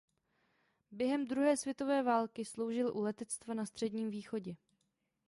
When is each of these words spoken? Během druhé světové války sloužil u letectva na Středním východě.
Během 0.91 1.27
druhé 1.27 1.57
světové 1.57 2.03
války 2.03 2.45
sloužil 2.45 2.97
u 2.97 3.01
letectva 3.01 3.53
na 3.53 3.65
Středním 3.65 4.09
východě. 4.09 4.55